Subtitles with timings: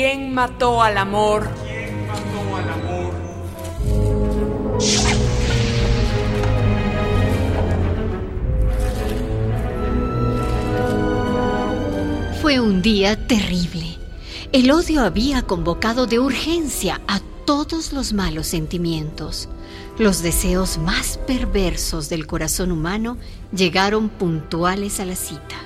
[0.00, 1.48] ¿Quién mató al amor?
[1.66, 3.12] ¿Quién mató al amor?
[12.40, 13.98] Fue un día terrible.
[14.52, 19.48] El odio había convocado de urgencia a todos los malos sentimientos.
[19.98, 23.16] Los deseos más perversos del corazón humano
[23.52, 25.56] llegaron puntuales a la cita.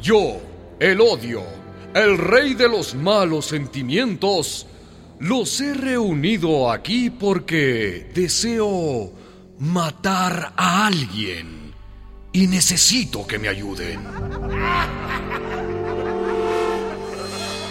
[0.00, 0.40] Yo,
[0.80, 1.42] el odio,
[1.94, 4.66] el rey de los malos sentimientos,
[5.18, 9.12] los he reunido aquí porque deseo
[9.58, 11.72] matar a alguien
[12.32, 14.00] y necesito que me ayuden.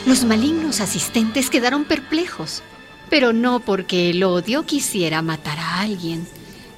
[0.05, 2.63] Los malignos asistentes quedaron perplejos,
[3.09, 6.27] pero no porque el odio quisiera matar a alguien,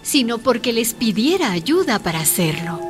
[0.02, 2.89] sino porque les pidiera ayuda para hacerlo.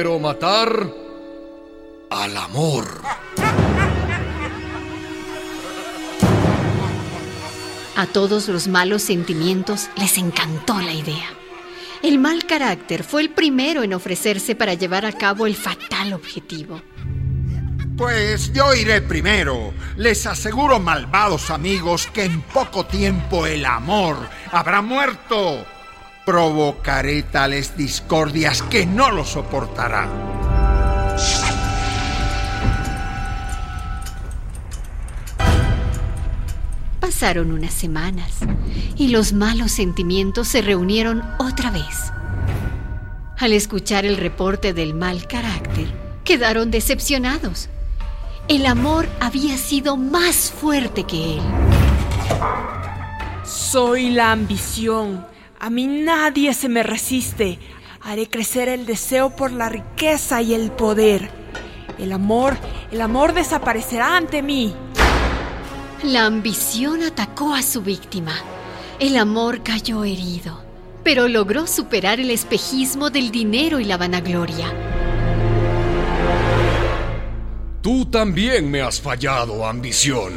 [0.00, 0.90] Quiero matar
[2.08, 3.02] al amor.
[7.96, 11.28] A todos los malos sentimientos les encantó la idea.
[12.02, 16.80] El mal carácter fue el primero en ofrecerse para llevar a cabo el fatal objetivo.
[17.98, 19.74] Pues yo iré primero.
[19.98, 24.16] Les aseguro, malvados amigos, que en poco tiempo el amor
[24.50, 25.66] habrá muerto.
[26.26, 30.10] Provocaré tales discordias que no lo soportarán.
[37.00, 38.38] Pasaron unas semanas
[38.96, 42.12] y los malos sentimientos se reunieron otra vez.
[43.38, 45.86] Al escuchar el reporte del mal carácter,
[46.24, 47.70] quedaron decepcionados.
[48.48, 51.42] El amor había sido más fuerte que él.
[53.44, 55.26] Soy la ambición.
[55.62, 57.58] A mí nadie se me resiste.
[58.00, 61.30] Haré crecer el deseo por la riqueza y el poder.
[61.98, 62.56] El amor,
[62.90, 64.74] el amor desaparecerá ante mí.
[66.02, 68.32] La ambición atacó a su víctima.
[68.98, 70.64] El amor cayó herido,
[71.04, 74.72] pero logró superar el espejismo del dinero y la vanagloria.
[77.82, 80.32] Tú también me has fallado, ambición.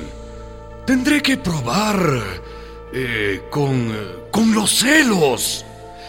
[0.86, 2.52] Tendré que probar
[2.94, 3.92] eh, con,
[4.32, 5.66] con los celos.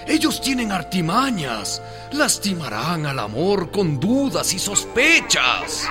[0.06, 1.81] Ellos tienen artimañas.
[2.12, 5.89] Lastimarán al amor con dudas y sospechas.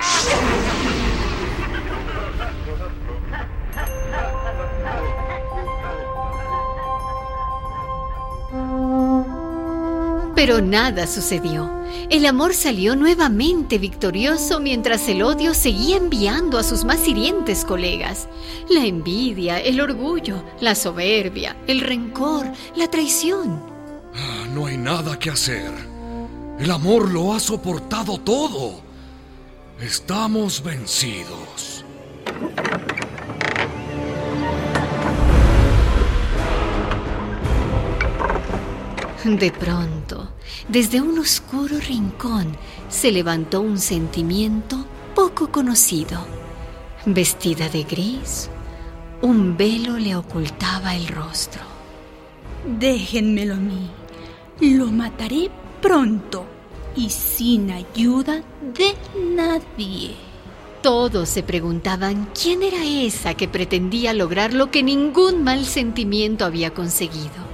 [10.45, 11.71] Pero nada sucedió.
[12.09, 18.27] El amor salió nuevamente victorioso mientras el odio seguía enviando a sus más hirientes colegas.
[18.69, 23.63] La envidia, el orgullo, la soberbia, el rencor, la traición.
[24.13, 25.71] Ah, No hay nada que hacer.
[26.59, 28.81] El amor lo ha soportado todo.
[29.79, 31.85] Estamos vencidos.
[39.23, 40.31] De pronto,
[40.67, 42.57] desde un oscuro rincón
[42.89, 44.85] se levantó un sentimiento
[45.15, 46.25] poco conocido.
[47.05, 48.49] Vestida de gris,
[49.21, 51.61] un velo le ocultaba el rostro.
[52.79, 53.89] Déjenmelo a mí.
[54.59, 55.49] Lo mataré
[55.81, 56.45] pronto
[56.93, 58.93] y sin ayuda de
[59.35, 60.15] nadie.
[60.81, 66.73] Todos se preguntaban quién era esa que pretendía lograr lo que ningún mal sentimiento había
[66.73, 67.52] conseguido.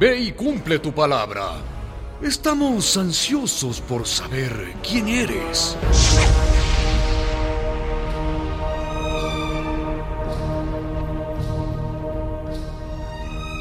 [0.00, 1.56] Ve y cumple tu palabra.
[2.22, 5.76] Estamos ansiosos por saber quién eres.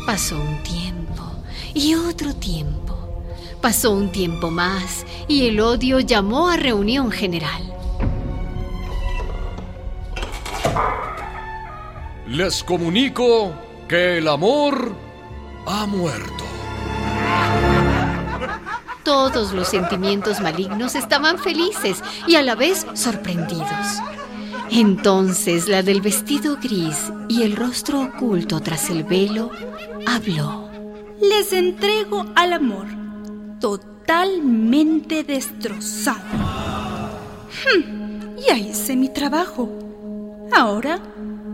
[0.05, 1.29] Pasó un tiempo
[1.73, 3.21] y otro tiempo.
[3.61, 7.63] Pasó un tiempo más y el odio llamó a reunión general.
[12.27, 13.51] Les comunico
[13.89, 15.08] que el amor
[15.69, 16.43] ha muerto.
[19.03, 24.01] Todos los sentimientos malignos estaban felices y a la vez sorprendidos.
[24.71, 29.51] Entonces la del vestido gris y el rostro oculto tras el velo
[30.07, 30.69] habló.
[31.21, 32.87] Les entrego al amor,
[33.59, 36.19] totalmente destrozado.
[37.65, 39.69] Hmm, ya hice mi trabajo.
[40.51, 40.99] Ahora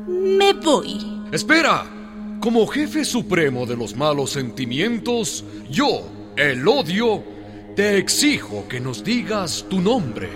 [0.08, 1.22] me voy.
[1.32, 2.05] Espera.
[2.40, 7.24] Como jefe supremo de los malos sentimientos, yo, el odio,
[7.76, 10.30] te exijo que nos digas tu nombre.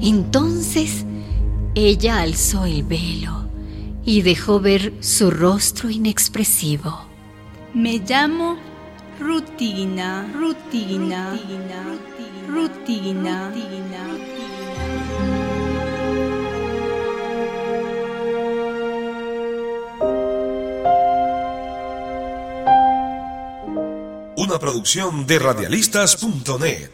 [0.00, 1.04] Entonces
[1.74, 3.48] ella alzó el velo
[4.04, 7.06] y dejó ver su rostro inexpresivo.
[7.72, 8.56] Me llamo
[9.18, 11.30] rutina, rutina,
[12.48, 14.33] rutina, rutina.
[24.58, 26.90] Producción de radialistas.net.